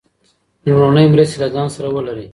[0.65, 2.27] لومړنۍ مرستې له ځان سره ولرئ.